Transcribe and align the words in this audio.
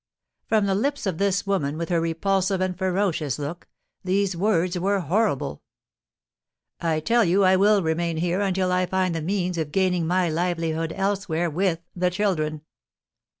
From 0.47 0.65
the 0.65 0.73
lips 0.73 1.05
of 1.05 1.19
this 1.19 1.45
woman, 1.45 1.77
with 1.77 1.89
her 1.89 2.01
repulsive 2.01 2.59
and 2.59 2.75
ferocious 2.75 3.37
look, 3.37 3.67
these 4.03 4.35
words 4.35 4.79
were 4.79 4.99
horrible. 4.99 5.61
"I 6.79 6.99
tell 6.99 7.23
you 7.23 7.43
I 7.43 7.55
will 7.55 7.83
remain 7.83 8.17
here 8.17 8.41
until 8.41 8.71
I 8.71 8.87
find 8.87 9.13
the 9.13 9.21
means 9.21 9.59
of 9.59 9.71
gaining 9.71 10.07
my 10.07 10.27
livelihood 10.27 10.91
elsewhere 10.97 11.51
with 11.51 11.81
the 11.95 12.09
children. 12.09 12.61